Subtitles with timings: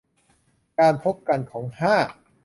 [0.79, 1.95] การพบกันของ ห้า